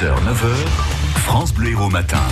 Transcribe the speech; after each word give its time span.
6h, 0.00 0.14
9h, 0.24 0.54
France 1.16 1.52
Bleu 1.52 1.72
Héros 1.72 1.90
Matin. 1.90 2.22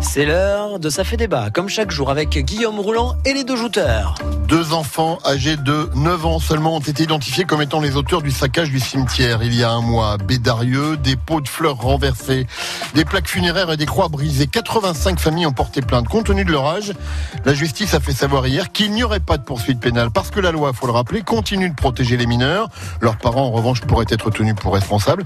C'est 0.00 0.24
l'heure 0.24 0.78
de 0.78 0.88
Ça 0.88 1.02
fait 1.02 1.16
débat, 1.16 1.50
comme 1.50 1.68
chaque 1.68 1.90
jour 1.90 2.08
avec 2.08 2.38
Guillaume 2.38 2.78
Roulant 2.78 3.16
et 3.24 3.34
les 3.34 3.42
deux 3.42 3.56
jouteurs. 3.56 4.14
Deux 4.48 4.74
enfants 4.74 5.18
âgés 5.24 5.56
de 5.56 5.88
9 5.94 6.26
ans 6.26 6.38
seulement 6.38 6.76
ont 6.76 6.80
été 6.80 7.04
identifiés 7.04 7.44
comme 7.44 7.62
étant 7.62 7.80
les 7.80 7.96
auteurs 7.96 8.20
du 8.20 8.30
saccage 8.30 8.70
du 8.70 8.78
cimetière 8.78 9.42
il 9.42 9.54
y 9.54 9.64
a 9.64 9.70
un 9.70 9.80
mois. 9.80 10.18
Bédarieux, 10.18 10.98
des 10.98 11.16
pots 11.16 11.40
de 11.40 11.48
fleurs 11.48 11.76
renversés, 11.76 12.46
des 12.94 13.06
plaques 13.06 13.26
funéraires 13.26 13.72
et 13.72 13.78
des 13.78 13.86
croix 13.86 14.08
brisées. 14.08 14.46
85 14.46 15.18
familles 15.18 15.46
ont 15.46 15.52
porté 15.52 15.80
plainte. 15.80 16.08
Compte 16.08 16.26
tenu 16.26 16.44
de 16.44 16.52
leur 16.52 16.66
âge, 16.66 16.92
la 17.46 17.54
justice 17.54 17.94
a 17.94 18.00
fait 18.00 18.12
savoir 18.12 18.46
hier 18.46 18.70
qu'il 18.70 18.92
n'y 18.92 19.02
aurait 19.02 19.20
pas 19.20 19.38
de 19.38 19.44
poursuite 19.44 19.80
pénale 19.80 20.10
parce 20.10 20.30
que 20.30 20.40
la 20.40 20.52
loi, 20.52 20.74
faut 20.74 20.86
le 20.86 20.92
rappeler, 20.92 21.22
continue 21.22 21.70
de 21.70 21.74
protéger 21.74 22.18
les 22.18 22.26
mineurs. 22.26 22.68
Leurs 23.00 23.16
parents, 23.16 23.46
en 23.46 23.50
revanche, 23.50 23.80
pourraient 23.80 24.04
être 24.10 24.30
tenus 24.30 24.54
pour 24.56 24.74
responsables, 24.74 25.24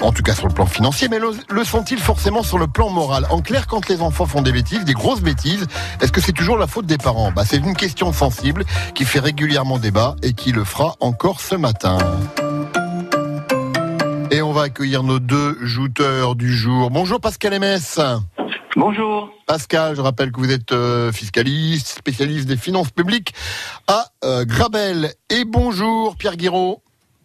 en 0.00 0.12
tout 0.12 0.22
cas 0.22 0.34
sur 0.34 0.46
le 0.46 0.54
plan 0.54 0.66
financier, 0.66 1.08
mais 1.08 1.18
le, 1.18 1.30
le 1.50 1.64
sont-ils 1.64 1.98
forcément 1.98 2.44
sur 2.44 2.58
le 2.58 2.68
plan 2.68 2.90
moral? 2.90 3.26
En 3.30 3.40
clair, 3.40 3.66
quand 3.66 3.88
les 3.88 4.02
enfants 4.02 4.26
font 4.26 4.42
des 4.42 4.52
bêtises, 4.52 4.84
des 4.84 4.94
grosses 4.94 5.20
bêtises, 5.20 5.66
est-ce 6.00 6.12
que 6.12 6.20
c'est 6.20 6.32
toujours 6.32 6.58
la 6.58 6.68
faute 6.68 6.86
des 6.86 6.98
parents? 6.98 7.32
Bah, 7.32 7.42
C'est 7.44 7.56
une 7.56 7.74
question 7.74 8.12
sensible 8.12 8.51
qui 8.94 9.04
fait 9.04 9.20
régulièrement 9.20 9.78
débat 9.78 10.16
et 10.22 10.32
qui 10.32 10.52
le 10.52 10.64
fera 10.64 10.96
encore 11.00 11.40
ce 11.40 11.54
matin. 11.54 11.98
Et 14.30 14.40
on 14.40 14.52
va 14.52 14.62
accueillir 14.62 15.02
nos 15.02 15.18
deux 15.18 15.58
jouteurs 15.60 16.36
du 16.36 16.54
jour. 16.54 16.90
Bonjour 16.90 17.20
Pascal 17.20 17.58
MS. 17.58 18.00
Bonjour. 18.76 19.30
Pascal, 19.46 19.94
je 19.96 20.00
rappelle 20.00 20.32
que 20.32 20.40
vous 20.40 20.50
êtes 20.50 20.72
euh, 20.72 21.12
fiscaliste, 21.12 21.88
spécialiste 21.88 22.48
des 22.48 22.56
finances 22.56 22.90
publiques 22.90 23.34
à 23.86 24.06
euh, 24.24 24.44
Grabel. 24.46 25.12
Et 25.28 25.44
bonjour 25.44 26.16
Pierre 26.16 26.36
Guiraud. 26.36 26.82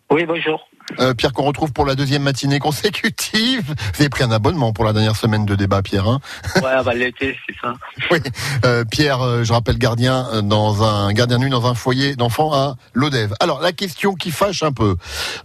Oui, 0.09 0.25
bonjour. 0.25 0.69
Euh, 0.99 1.13
Pierre, 1.13 1.33
qu'on 1.33 1.43
retrouve 1.43 1.73
pour 1.73 1.85
la 1.85 1.93
deuxième 1.95 2.23
matinée 2.23 2.59
consécutive. 2.59 3.65
Vous 3.93 3.99
avez 3.99 4.07
pris 4.07 4.23
un 4.23 4.31
abonnement 4.31 4.71
pour 4.71 4.85
la 4.85 4.93
dernière 4.93 5.17
semaine 5.17 5.45
de 5.45 5.53
débat, 5.53 5.81
Pierre. 5.81 6.07
Hein 6.07 6.21
Ouais, 6.55 6.81
bah 6.85 6.93
l'été, 6.93 7.37
c'est 7.45 7.55
ça. 7.59 7.73
oui. 8.09 8.19
Euh, 8.63 8.85
Pierre, 8.85 9.21
euh, 9.21 9.43
je 9.43 9.51
rappelle 9.51 9.77
gardien 9.77 10.25
euh, 10.31 10.41
dans 10.41 10.85
un 10.85 11.11
gardien 11.11 11.37
de 11.39 11.43
nuit 11.43 11.49
dans 11.49 11.67
un 11.67 11.73
foyer 11.73 12.15
d'enfants 12.15 12.53
à 12.53 12.77
l'Odève. 12.93 13.33
Alors 13.41 13.59
la 13.59 13.73
question 13.73 14.13
qui 14.13 14.31
fâche 14.31 14.63
un 14.63 14.71
peu, 14.71 14.95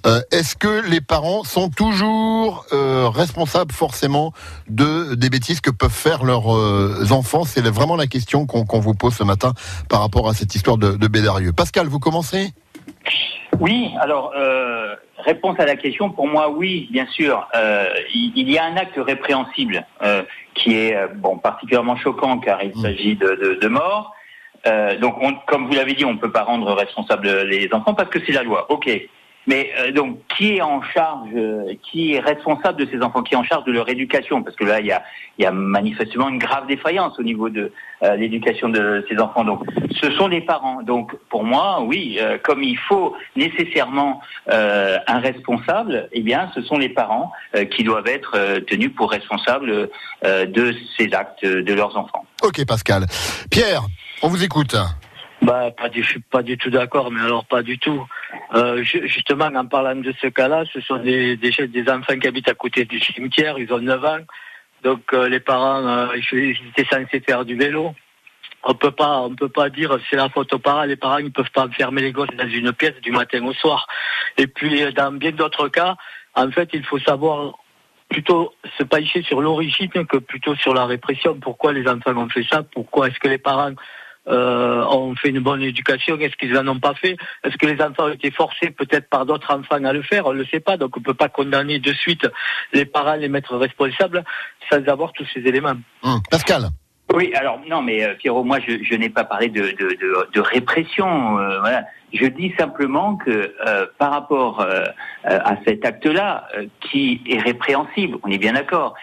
euh, 0.07 0.21
est-ce 0.31 0.55
que 0.55 0.89
les 0.89 1.01
parents 1.01 1.43
sont 1.43 1.69
toujours 1.69 2.65
euh, 2.73 3.09
responsables 3.09 3.73
forcément 3.73 4.33
de 4.69 5.17
des 5.17 5.29
bêtises 5.29 5.61
que 5.61 5.73
peuvent 5.73 5.91
faire 5.91 6.23
leurs 6.23 6.55
euh, 6.57 7.09
enfants? 7.11 7.43
C'est 7.45 7.67
vraiment 7.67 7.97
la 7.97 8.07
question 8.07 8.47
qu'on 8.47 8.65
qu'on 8.65 8.79
vous 8.79 8.95
pose 8.95 9.15
ce 9.17 9.25
matin 9.25 9.55
par 9.89 10.03
rapport 10.03 10.29
à 10.29 10.35
cette 10.35 10.55
histoire 10.55 10.79
de, 10.79 10.93
de 10.93 11.09
Bédarieux. 11.09 11.53
Pascal, 11.53 11.89
vous 11.89 11.99
commencez? 11.99 12.53
Oui, 13.61 13.93
alors, 14.01 14.33
euh, 14.37 14.97
réponse 15.19 15.59
à 15.61 15.67
la 15.67 15.77
question, 15.77 16.11
pour 16.11 16.27
moi, 16.27 16.51
oui, 16.51 16.89
bien 16.91 17.07
sûr. 17.07 17.47
Euh, 17.55 17.87
il, 18.15 18.33
il 18.37 18.51
y 18.51 18.59
a 18.59 18.65
un 18.65 18.77
acte 18.77 18.97
répréhensible 18.99 19.85
euh, 20.03 20.23
qui 20.55 20.75
est 20.77 20.97
bon 21.17 21.39
particulièrement 21.39 21.97
choquant 21.97 22.39
car 22.39 22.63
il 22.63 22.71
Mm. 22.77 22.83
s'agit 22.83 23.15
de, 23.17 23.29
de, 23.29 23.55
de 23.61 23.69
mort. 23.69 24.15
Euh, 24.67 24.99
donc, 24.99 25.17
on, 25.21 25.35
comme 25.47 25.67
vous 25.67 25.75
l'avez 25.75 25.95
dit, 25.95 26.05
on 26.05 26.15
ne 26.15 26.19
peut 26.19 26.33
pas 26.33 26.43
rendre 26.45 26.73
responsables 26.73 27.29
les 27.43 27.69
enfants 27.73 27.95
parce 27.95 28.09
que 28.11 28.19
c'est 28.25 28.33
la 28.33 28.43
loi. 28.43 28.67
Ok. 28.71 28.89
Mais 29.47 29.73
euh, 29.79 29.91
donc, 29.91 30.19
qui 30.37 30.57
est 30.57 30.63
en 30.63 30.83
charge, 30.83 31.31
euh, 31.35 31.75
qui 31.83 32.15
est 32.15 32.21
responsable 32.21 32.79
de 32.79 32.89
ces 32.91 33.03
enfants, 33.03 33.23
qui 33.23 33.35
est 33.35 33.37
en 33.37 33.43
charge 33.43 33.65
de 33.65 33.73
leur 33.73 33.89
éducation? 33.89 34.43
Parce 34.43 34.55
que 34.55 34.65
là, 34.65 34.81
il 34.81 34.87
y 34.87 34.93
a, 34.93 35.03
il 35.39 35.43
y 35.43 35.47
a 35.47 35.51
manifestement 35.51 36.29
une 36.29 36.39
grave 36.39 36.67
défaillance 36.69 37.19
au 37.19 37.23
niveau 37.23 37.49
de 37.49 37.73
euh, 38.03 38.17
l'éducation 38.17 38.69
de 38.69 39.05
ces 39.09 39.19
enfants. 39.19 39.45
Donc, 39.45 39.65
ce 40.01 40.13
sont 40.13 40.29
les 40.29 40.41
parents. 40.41 40.83
Donc, 40.83 41.17
pour 41.29 41.43
moi, 41.43 41.83
oui, 41.83 42.19
euh, 42.21 42.39
comme 42.43 42.63
il 42.63 42.79
faut 42.79 43.17
nécessairement 43.35 44.21
euh, 44.49 44.99
un 45.09 45.19
responsable, 45.19 46.09
eh 46.13 46.21
bien, 46.21 46.51
ce 46.55 46.63
sont 46.63 46.79
les 46.79 46.89
parents 46.89 47.33
euh, 47.57 47.65
qui 47.65 47.83
doivent 47.83 48.07
être 48.07 48.35
euh, 48.37 48.61
tenus 48.61 48.93
pour 48.95 49.11
responsables 49.11 49.89
euh, 50.25 50.47
de 50.47 50.75
ces 50.97 51.13
actes 51.15 51.45
de 51.45 51.75
leurs 51.75 51.97
enfants. 51.97 52.25
Ok, 52.45 52.65
Pascal. 52.67 53.07
Pierre, 53.51 53.83
on 54.23 54.29
vous 54.29 54.45
écoute. 54.45 54.77
Bah, 55.43 55.73
pas 55.73 55.89
du, 55.89 56.05
je 56.05 56.09
suis 56.11 56.21
pas 56.21 56.45
du 56.45 56.57
tout 56.57 56.71
d'accord, 56.71 57.11
mais 57.11 57.21
alors 57.21 57.45
pas 57.45 57.63
du 57.63 57.77
tout. 57.77 58.07
Euh, 58.55 58.83
ju- 58.83 59.07
justement, 59.09 59.47
en 59.47 59.67
parlant 59.67 59.97
de 59.97 60.13
ce 60.21 60.27
cas-là, 60.29 60.65
ce 60.73 60.81
sont 60.81 60.99
des, 60.99 61.39
enfants 61.89 62.19
qui 62.19 62.29
habitent 62.29 62.49
à 62.49 62.55
côté 62.55 62.85
du 62.85 63.01
cimetière, 63.01 63.59
ils 63.59 63.73
ont 63.73 63.79
9 63.79 64.05
ans, 64.05 64.19
donc 64.83 65.13
euh, 65.13 65.29
les 65.29 65.41
parents, 65.41 65.87
euh, 65.87 66.07
ils 66.33 66.57
étaient 66.77 66.89
censés 66.91 67.21
faire 67.21 67.45
du 67.45 67.57
vélo. 67.57 67.95
On 68.65 68.75
peut 68.75 68.93
pas, 68.93 69.19
on 69.21 69.35
peut 69.35 69.49
pas 69.49 69.71
dire 69.71 69.99
c'est 70.09 70.17
la 70.17 70.29
faute 70.29 70.53
aux 70.53 70.59
parents. 70.59 70.85
Les 70.85 70.97
parents, 70.97 71.19
ils 71.19 71.33
peuvent 71.33 71.51
pas 71.51 71.67
enfermer 71.67 72.03
les 72.03 72.13
gosses 72.13 72.35
dans 72.37 72.49
une 72.49 72.73
pièce 72.73 72.95
du 73.03 73.11
matin 73.11 73.45
au 73.45 73.53
soir. 73.53 73.87
Et 74.39 74.47
puis, 74.47 74.83
euh, 74.83 74.93
dans 74.93 75.13
bien 75.13 75.33
d'autres 75.33 75.69
cas, 75.69 75.97
en 76.35 76.51
fait, 76.51 76.69
il 76.73 76.85
faut 76.85 77.01
savoir 77.01 77.55
plutôt 78.09 78.55
se 78.79 78.85
pencher 78.85 79.23
sur 79.23 79.41
l'origine 79.41 79.89
que 79.89 80.19
plutôt 80.19 80.55
sur 80.55 80.75
la 80.75 80.85
répression. 80.87 81.39
Pourquoi 81.41 81.73
les 81.73 81.89
enfants 81.89 82.17
ont 82.17 82.29
fait 82.29 82.45
ça? 82.45 82.63
Pourquoi 82.63 83.09
est-ce 83.09 83.19
que 83.19 83.29
les 83.29 83.39
parents 83.39 83.73
euh, 84.29 84.85
ont 84.85 85.15
fait 85.17 85.31
une 85.31 85.41
bonne 85.41 85.63
éducation 85.63 86.17
Est-ce 86.19 86.37
qu'ils 86.37 86.57
en 86.57 86.67
ont 86.69 86.79
pas 86.79 86.95
fait? 86.95 87.17
Est-ce 87.45 87.57
que 87.57 87.67
les 87.67 87.81
enfants 87.83 88.05
ont 88.05 88.13
été 88.13 88.31
forcés 88.31 88.71
peut-être 88.71 89.09
par 89.09 89.27
d'autres 89.27 89.53
enfants 89.53 89.83
à 89.85 89.93
le 89.93 90.03
faire? 90.03 90.27
On 90.27 90.33
ne 90.33 90.39
le 90.39 90.45
sait 90.47 90.61
pas. 90.61 90.77
Donc 90.77 90.97
on 90.97 91.01
peut 91.01 91.15
pas 91.15 91.29
condamner 91.29 91.79
de 91.79 91.93
suite 91.93 92.27
les 92.73 92.85
parents, 92.85 93.15
les 93.17 93.29
mettre 93.29 93.57
responsables 93.57 94.25
sans 94.71 94.87
avoir 94.89 95.13
tous 95.13 95.27
ces 95.35 95.41
éléments. 95.41 95.75
Hum, 96.03 96.21
Pascal? 96.31 96.69
Oui, 97.15 97.35
alors 97.35 97.61
non, 97.69 97.83
mais 97.83 98.05
euh, 98.05 98.15
Pierrot, 98.15 98.45
moi 98.45 98.59
je, 98.67 98.83
je 98.83 98.95
n'ai 98.95 99.11
pas 99.11 99.25
parlé 99.25 99.49
de, 99.49 99.61
de, 99.61 99.89
de, 100.01 100.29
de 100.33 100.41
répression. 100.41 101.39
euh, 101.39 101.61
voilà. 101.61 101.85
Je 102.15 102.27
dis 102.27 102.53
simplement 102.59 103.17
que 103.17 103.55
euh, 103.67 103.87
par 103.99 104.13
rapport 104.13 104.61
euh, 104.61 104.85
euh, 105.29 105.39
à 105.45 105.57
cet 105.67 105.85
acte-là, 105.85 106.47
euh, 106.57 106.67
qui 106.81 107.21
est 107.27 107.39
répréhensible, 107.41 108.19
on 108.23 108.31
est 108.31 108.39
bien 108.39 108.53
d'accord. 108.53 108.95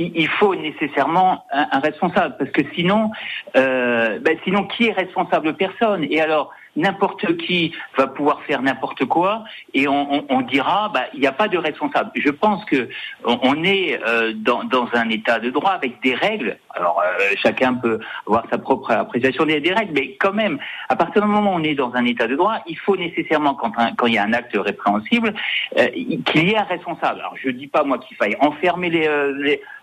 Il, 0.00 0.28
faut 0.28 0.54
nécessairement 0.54 1.44
un, 1.50 1.80
responsable, 1.80 2.36
parce 2.38 2.50
que 2.52 2.62
sinon, 2.74 3.10
euh, 3.56 4.20
ben, 4.20 4.38
sinon 4.44 4.64
qui 4.64 4.86
est 4.86 4.92
responsable? 4.92 5.54
Personne. 5.54 6.06
Et 6.08 6.20
alors 6.20 6.52
n'importe 6.76 7.36
qui 7.38 7.74
va 7.96 8.06
pouvoir 8.06 8.40
faire 8.42 8.62
n'importe 8.62 9.04
quoi, 9.06 9.44
et 9.74 9.88
on, 9.88 10.40
dira, 10.42 10.90
bah, 10.94 11.06
il 11.12 11.20
n'y 11.20 11.26
a 11.26 11.32
pas 11.32 11.48
de 11.48 11.58
responsable. 11.58 12.12
Je 12.14 12.30
pense 12.30 12.64
que 12.66 12.88
on, 13.24 13.38
on 13.42 13.64
est 13.64 14.00
euh, 14.06 14.32
dans 14.34 14.88
un 14.92 15.10
état 15.10 15.40
de 15.40 15.50
droit 15.50 15.72
avec 15.72 16.00
des 16.02 16.14
règles. 16.14 16.56
Alors 16.78 17.00
euh, 17.00 17.34
chacun 17.42 17.74
peut 17.74 17.98
avoir 18.26 18.44
sa 18.50 18.58
propre 18.58 18.90
appréciation 18.92 19.44
des, 19.44 19.60
des 19.60 19.72
règles, 19.72 19.92
mais 19.94 20.16
quand 20.16 20.32
même, 20.32 20.58
à 20.88 20.96
partir 20.96 21.22
du 21.22 21.28
moment 21.28 21.52
où 21.52 21.56
on 21.58 21.62
est 21.64 21.74
dans 21.74 21.92
un 21.94 22.04
état 22.04 22.26
de 22.26 22.36
droit, 22.36 22.56
il 22.66 22.78
faut 22.78 22.96
nécessairement, 22.96 23.54
quand, 23.54 23.72
un- 23.78 23.92
quand 23.94 24.06
il 24.06 24.14
y 24.14 24.18
a 24.18 24.24
un 24.24 24.32
acte 24.32 24.56
répréhensible, 24.56 25.34
euh, 25.78 25.88
qu'il 26.26 26.48
y 26.48 26.52
ait 26.52 26.56
un 26.58 26.64
responsable. 26.64 27.20
Alors 27.20 27.34
je 27.42 27.50
dis 27.50 27.66
pas 27.66 27.84
moi 27.84 27.98
qu'il 27.98 28.16
faille 28.16 28.36
enfermer 28.40 28.90
les, 28.90 29.06
euh, 29.06 29.32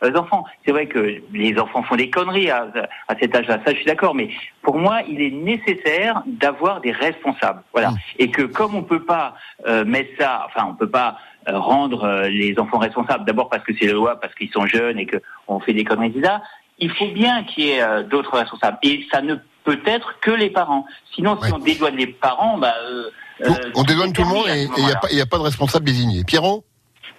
les 0.02 0.16
enfants. 0.18 0.46
C'est 0.66 0.72
vrai 0.72 0.88
que 0.88 1.22
les 1.34 1.60
enfants 1.60 1.84
font 1.84 1.96
des 1.96 2.10
conneries 2.10 2.50
à, 2.50 2.68
à 3.08 3.16
cet 3.20 3.36
âge-là, 3.36 3.60
ça 3.66 3.72
je 3.72 3.78
suis 3.78 3.86
d'accord, 3.86 4.16
mais 4.16 4.30
pour 4.62 4.78
moi, 4.78 5.02
il 5.08 5.22
est 5.22 5.32
nécessaire 5.32 6.24
d'avoir 6.26 6.82
des 6.82 6.92
responsables. 6.92 7.62
Voilà. 7.74 7.90
Mmh. 7.92 7.98
Et 8.20 8.32
que 8.32 8.42
comme 8.44 8.76
on 8.76 8.84
peut 8.84 9.04
pas 9.04 9.36
euh, 9.68 9.86
mettre 9.86 10.12
ça, 10.20 10.46
enfin 10.48 10.68
on 10.70 10.76
peut 10.76 10.90
pas 10.90 11.18
euh, 11.48 11.60
rendre 11.60 12.04
euh, 12.06 12.28
les 12.30 12.58
enfants 12.60 12.80
responsables, 12.80 13.26
d'abord 13.26 13.50
parce 13.50 13.64
que 13.64 13.74
c'est 13.78 13.86
la 13.86 13.94
loi, 13.94 14.20
parce 14.20 14.34
qu'ils 14.36 14.50
sont 14.50 14.66
jeunes 14.66 14.98
et 15.00 15.06
que 15.06 15.18
on 15.48 15.60
fait 15.60 15.74
des 15.74 15.84
conneries, 15.84 16.08
etc. 16.16 16.34
Il 16.80 16.92
faut 16.92 17.08
bien 17.12 17.44
qu'il 17.44 17.66
y 17.66 17.70
ait 17.72 17.82
euh, 17.82 18.04
d'autres 18.04 18.38
responsables. 18.38 18.78
Et 18.84 19.06
ça 19.12 19.22
ne 19.22 19.36
peut 19.64 19.80
être 19.86 20.20
que 20.22 20.32
les 20.32 20.50
parents. 20.50 20.86
Sinon, 21.14 21.38
si 21.42 21.48
Ouais. 21.48 21.54
on 21.56 21.60
dédouane 21.60 21.96
les 21.96 22.08
parents, 22.08 22.58
bah, 22.58 22.74
euh, 22.84 23.10
euh, 23.46 23.50
on 23.76 23.84
dédouane 23.84 24.14
tout 24.14 24.24
le 24.24 24.30
monde 24.30 24.48
et 24.48 24.68
il 24.78 24.84
n'y 25.16 25.20
a, 25.22 25.24
a 25.24 25.26
pas 25.26 25.38
de 25.38 25.44
responsable 25.44 25.86
désigné. 25.86 26.24
Pierrot? 26.24 26.64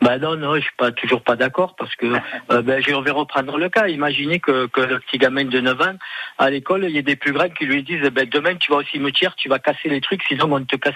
Ben 0.02 0.18
non, 0.18 0.36
non, 0.36 0.54
je 0.56 0.60
suis 0.60 0.76
pas 0.76 0.92
toujours 0.92 1.22
pas 1.22 1.36
d'accord 1.36 1.74
parce 1.76 1.94
que 1.96 2.06
euh, 2.50 2.62
ben, 2.62 2.82
je 2.82 2.94
vais 2.94 3.10
reprendre 3.10 3.56
le 3.58 3.68
cas. 3.68 3.88
Imaginez 3.88 4.38
que, 4.40 4.66
que 4.66 4.80
le 4.82 4.98
petit 5.00 5.18
gamin 5.18 5.44
de 5.46 5.58
9 5.60 5.80
ans, 5.80 5.94
à 6.38 6.50
l'école, 6.50 6.84
il 6.84 6.90
y 6.94 6.98
a 6.98 7.02
des 7.02 7.16
plus 7.16 7.32
grands 7.32 7.48
qui 7.48 7.64
lui 7.64 7.82
disent 7.82 8.02
ben, 8.10 8.28
demain 8.28 8.54
tu 8.56 8.70
vas 8.70 8.78
au 8.78 8.82
cimetière, 8.82 9.34
tu 9.36 9.48
vas 9.48 9.58
casser 9.58 9.88
les 9.88 10.00
trucs, 10.00 10.22
sinon 10.24 10.52
on 10.52 10.62
te 10.64 10.76
casse, 10.76 10.94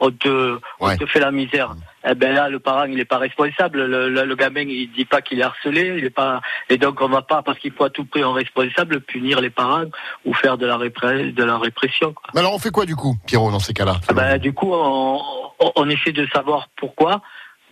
on 0.00 0.10
te, 0.10 0.58
on 0.80 0.86
te 0.96 1.06
fait 1.06 1.20
la 1.20 1.32
misère. 1.32 1.74
Eh 2.08 2.14
ben 2.14 2.32
là, 2.34 2.48
le 2.48 2.60
parent, 2.60 2.84
il 2.84 3.00
est 3.00 3.04
pas 3.04 3.18
responsable. 3.18 3.84
Le, 3.84 4.08
le, 4.10 4.24
le 4.24 4.36
gamin, 4.36 4.60
il 4.62 4.92
dit 4.92 5.04
pas 5.04 5.20
qu'il 5.22 5.40
est 5.40 5.42
harcelé, 5.42 5.96
il 5.98 6.04
est 6.04 6.10
pas, 6.10 6.40
et 6.70 6.78
donc 6.78 7.00
on 7.00 7.08
va 7.08 7.22
pas, 7.22 7.42
parce 7.42 7.58
qu'il 7.58 7.72
faut 7.72 7.82
à 7.84 7.90
tout 7.90 8.04
prix 8.04 8.22
un 8.22 8.32
responsable, 8.32 9.00
punir 9.00 9.40
les 9.40 9.50
parents 9.50 9.84
ou 10.24 10.32
faire 10.32 10.56
de 10.56 10.66
la, 10.66 10.76
répré- 10.78 11.34
de 11.34 11.42
la 11.44 11.58
répression. 11.58 12.12
quoi. 12.12 12.22
Mais 12.32 12.40
alors 12.40 12.54
on 12.54 12.58
fait 12.60 12.70
quoi 12.70 12.86
du 12.86 12.94
coup, 12.94 13.16
Pierrot, 13.26 13.50
dans 13.50 13.58
ces 13.58 13.74
cas-là? 13.74 13.96
Ah 14.08 14.12
ben, 14.12 14.38
du 14.38 14.52
coup, 14.52 14.70
on, 14.72 15.20
on- 15.58 15.72
on 15.74 15.88
essaie 15.90 16.12
de 16.12 16.26
savoir 16.32 16.68
pourquoi, 16.76 17.22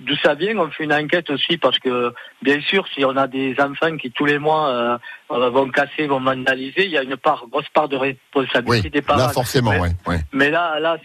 d'où 0.01 0.17
ça 0.17 0.35
vient. 0.35 0.57
On 0.59 0.71
fait 0.71 0.85
une 0.85 0.93
enquête 0.93 1.31
aussi 1.31 1.57
parce 1.57 1.79
que, 1.79 2.13
bien 2.43 2.61
sûr, 2.61 2.87
si 2.95 3.05
on 3.05 3.17
a 3.17 3.27
des 3.27 3.55
enfants 3.61 3.97
qui 3.97 4.11
tous 4.11 4.25
les 4.27 4.39
mois 4.39 4.69
euh, 4.69 4.99
euh, 5.33 5.51
vont 5.51 5.69
casser, 5.71 6.07
vont 6.07 6.21
vandaliser, 6.21 6.85
il 6.85 6.91
y 6.91 6.99
a 6.99 7.03
une 7.03 7.17
part, 7.17 7.47
grosse 7.51 7.69
part 7.71 7.89
de 7.89 7.97
Oui, 7.97 8.17
responsabilité 8.35 8.91
des 8.91 9.03
parents. 9.03 9.19
là 9.21 9.29
forcément, 9.31 9.71
Mais- 9.73 9.81
ouais. 9.81 9.91
ouais. 10.07 10.21
Mais 10.33 10.51
là, 10.51 10.79
là, 10.81 10.99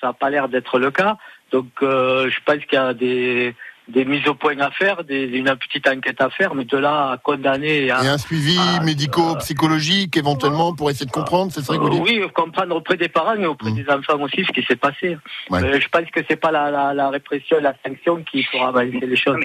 ça 0.00 0.06
n'a 0.08 0.12
pas 0.12 0.30
l'air 0.30 0.48
d'être 0.48 0.78
le 0.78 0.90
cas. 0.90 1.16
Donc, 1.52 1.66
euh, 1.82 2.30
je 2.30 2.38
pense 2.44 2.64
qu'il 2.64 2.74
y 2.78 2.82
a 2.82 2.94
des, 2.94 3.54
des 3.88 4.04
mises 4.04 4.26
au 4.28 4.34
point 4.34 4.58
à 4.60 4.70
faire, 4.70 5.04
des, 5.04 5.24
une 5.24 5.54
petite 5.56 5.86
enquête 5.88 6.20
à 6.20 6.30
faire, 6.30 6.54
mais 6.54 6.64
de 6.64 6.76
là 6.78 7.10
à 7.12 7.16
condamner 7.18 7.84
et 7.84 7.90
à, 7.90 8.02
Et 8.02 8.08
un 8.08 8.18
suivi 8.18 8.56
Ah, 8.58 8.82
médico-psychologique 8.82 10.16
éventuellement 10.16 10.74
pour 10.74 10.90
essayer 10.90 11.06
de 11.06 11.10
comprendre, 11.10 11.52
c'est 11.52 11.62
ça 11.62 11.74
que 11.76 11.80
vous 11.82 11.90
dites 11.90 12.02
oui, 12.02 12.22
comprendre 12.34 12.74
auprès 12.76 12.96
des 12.96 13.08
parents 13.08 13.34
et 13.34 13.46
auprès 13.46 13.70
Mm. 13.70 13.74
des 13.74 13.90
enfants 13.90 14.20
aussi 14.20 14.44
ce 14.44 14.52
qui 14.52 14.62
s'est 14.66 14.76
passé. 14.76 15.18
Ouais. 15.50 15.62
Euh, 15.62 15.80
je 15.80 15.88
pense 15.88 16.10
que 16.10 16.20
c'est 16.28 16.36
pas 16.36 16.50
la, 16.50 16.70
la, 16.70 16.94
la 16.94 17.10
répression, 17.10 17.58
la 17.60 17.74
sanction 17.84 18.22
qui 18.30 18.42
fera 18.44 18.68
avancer 18.68 19.00
les 19.02 19.16
choses. 19.16 19.36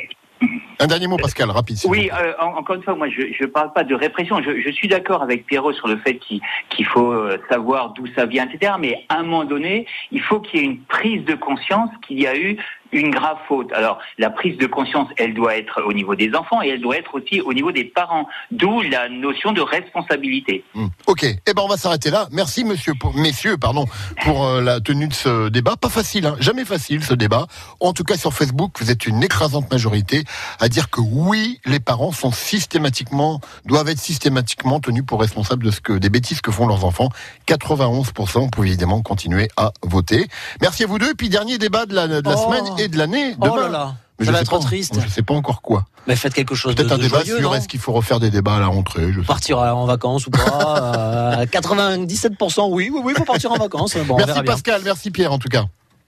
Un 0.80 0.88
dernier 0.88 1.08
mot, 1.08 1.18
Pascal, 1.18 1.50
rapide. 1.52 1.76
Oui, 1.86 2.10
euh, 2.18 2.32
en- 2.40 2.56
encore 2.60 2.78
une 2.78 2.84
fois, 2.84 2.96
moi, 2.96 3.10
je 3.10 3.22
ne 3.42 3.48
parle 3.48 3.74
pas 3.74 3.84
de 3.84 3.94
répression. 3.94 4.42
Je, 4.42 4.62
je 4.66 4.72
suis 4.72 4.88
d'accord 4.88 5.22
avec 5.22 5.46
Pierrot 5.46 5.74
sur 5.74 5.90
le 5.90 5.98
fait 5.98 6.16
qu'il 6.18 6.40
qu'il 6.70 6.86
faut 6.86 7.12
euh, 7.12 7.38
savoir 7.50 7.90
d'où 7.92 8.06
ça 8.16 8.26
vient, 8.26 8.48
etc. 8.50 8.72
Mais 8.80 9.04
à 9.10 9.18
un 9.18 9.24
moment 9.24 9.44
donné, 9.44 9.86
il 10.14 10.22
faut 10.22 10.40
qu'il 10.40 10.62
y 10.62 10.64
ait 10.64 10.66
une 10.68 10.80
prise 10.80 11.26
de 11.26 11.36
conscience 11.36 11.90
qu'il 12.08 12.22
y 12.22 12.26
a 12.28 12.38
eu 12.38 12.56
une 12.92 13.12
grave 13.12 13.38
faute. 13.48 13.72
Alors, 13.74 14.00
la 14.18 14.30
prise 14.30 14.58
de 14.58 14.66
conscience, 14.68 15.08
elle 15.18 15.34
doit 15.34 15.58
être 15.58 15.82
au 15.86 15.94
niveau 15.94 16.16
des 16.16 16.34
enfants 16.36 16.62
et 16.62 16.70
elle 16.70 16.82
doit 16.82 16.98
être 16.98 17.16
aussi 17.16 17.42
au 17.42 17.54
niveau 17.54 17.72
des 17.72 17.86
parents. 17.86 18.28
D'où 18.52 18.82
la 18.82 19.10
notion 19.10 19.52
de 19.52 19.62
responsabilité. 19.62 20.64
Hmm. 20.74 20.88
Ok, 21.08 21.24
eh 21.24 21.54
ben 21.54 21.62
on 21.62 21.68
va 21.68 21.78
s'arrêter 21.78 22.10
là. 22.10 22.28
Merci 22.32 22.64
monsieur, 22.64 22.94
pour, 23.00 23.16
messieurs, 23.16 23.58
pardon, 23.58 23.86
pour 24.24 24.46
euh, 24.46 24.62
la 24.62 24.80
tenue 24.80 25.08
de 25.08 25.14
ce 25.14 25.50
débat. 25.50 25.76
Pas 25.76 25.90
facile, 25.90 26.26
hein, 26.26 26.36
jamais 26.40 26.66
facile 26.66 27.04
ce 27.04 27.14
débat. 27.14 27.48
En 27.80 27.94
tout 27.94 28.04
cas 28.04 28.18
sur 28.18 28.34
Facebook, 28.34 28.72
vous 28.80 28.92
êtes 28.92 29.06
une 29.08 29.24
écrasante 29.24 29.70
majorité 29.72 30.24
à 30.60 30.70
dire 30.70 30.90
que 30.90 31.02
oui, 31.02 31.60
les 31.66 31.80
parents 31.80 32.12
sont 32.12 32.32
systématiquement, 32.32 33.40
doivent 33.66 33.90
être 33.90 34.00
systématiquement 34.00 34.80
tenus 34.80 35.04
pour 35.06 35.20
responsables 35.20 35.64
de 35.64 35.72
ce 35.72 35.82
que 35.82 35.94
des 35.94 36.10
bêtises 36.10 36.42
que 36.42 36.52
font 36.52 36.68
leurs 36.68 36.86
enfants. 36.86 37.10
91%. 37.48 38.40
Vous 38.42 38.50
pouvez 38.50 38.70
évidemment 38.70 39.02
continuer 39.02 39.48
à 39.58 39.72
voter. 39.84 40.28
Merci 40.62 40.84
à 40.84 40.88
vous 40.88 41.00
deux. 41.00 41.12
Et 41.12 41.16
puis 41.16 41.30
dernier 41.30 41.58
débat 41.58 41.86
de 41.86 41.94
la, 41.96 42.08
de 42.08 42.22
la 42.22 42.36
Oh. 42.36 42.46
semaine 42.46 42.79
et 42.84 42.88
de 42.88 42.98
l'année. 42.98 43.36
Oh 43.40 43.46
demain. 43.46 43.62
là 43.64 43.70
là, 43.70 43.96
Mais 44.20 44.26
ça 44.26 44.32
je 44.32 44.34
va 44.34 44.38
sais 44.40 44.44
être 44.44 44.52
pas- 44.60 44.66
triste. 44.66 45.00
Je 45.04 45.10
sais 45.10 45.22
pas 45.24 45.34
encore 45.34 45.62
quoi. 45.62 45.86
Mais 46.08 46.16
faites 46.16 46.34
quelque 46.34 46.56
chose 46.56 46.74
de, 46.76 46.82
Peut-être 46.82 46.94
un 46.94 46.98
de 46.98 47.04
débat 47.04 47.24
joyeux, 47.24 47.40
sur 47.40 47.56
est-ce 47.56 47.68
qu'il 47.68 47.80
faut 47.80 47.92
refaire 47.94 48.20
des 48.20 48.30
débats 48.32 48.56
à 48.56 48.60
la 48.60 48.68
rentrée. 48.68 49.12
Je 49.14 49.20
sais 49.22 49.26
Partir 49.28 49.60
en 49.60 49.86
vacances 49.86 50.26
ou 50.28 50.32
pas 50.32 51.38
euh, 51.42 51.46
97% 51.46 52.70
oui, 52.72 52.90
oui, 52.94 53.02
oui, 53.04 53.14
faut 53.16 53.26
partir 53.26 53.52
en 53.52 53.58
vacances. 53.58 53.96
Bon, 54.08 54.16
on 54.16 54.18
merci 54.18 54.34
bien. 54.34 54.44
Pascal, 54.44 54.82
merci 54.84 55.12
Pierre 55.12 55.32
en 55.34 55.38
tout 55.40 55.50
cas. 55.50 55.66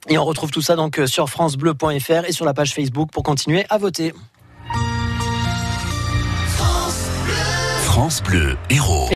Et 0.10 0.18
on 0.18 0.26
retrouve 0.26 0.50
tout 0.50 0.62
ça 0.64 0.76
donc 0.76 0.98
euh, 1.00 1.06
sur 1.06 1.30
francebleu.fr 1.30 2.26
et 2.28 2.32
sur 2.32 2.46
la 2.46 2.54
page 2.56 2.74
Facebook 2.74 3.12
pour 3.12 3.22
continuer 3.24 3.66
à 3.70 3.78
voter. 3.78 4.14
France 7.86 8.24
Bleu 8.24 8.58
Héros. 8.70 9.10